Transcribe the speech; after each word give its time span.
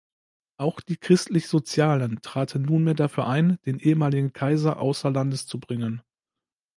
Auch 0.57 0.81
die 0.81 0.97
Christlichsozialen 0.97 2.21
traten 2.23 2.63
nunmehr 2.63 2.95
dafür 2.95 3.27
ein, 3.27 3.59
den 3.67 3.77
ehemaligen 3.77 4.33
Kaiser 4.33 4.79
außer 4.79 5.11
Landes 5.11 5.45
zu 5.45 5.59
bringen. 5.59 6.01